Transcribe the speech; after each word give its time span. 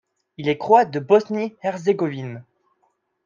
Il 0.37 0.49
est 0.49 0.57
croate 0.57 0.89
de 0.89 0.97
Bosnie-Herzégovine. 0.99 2.43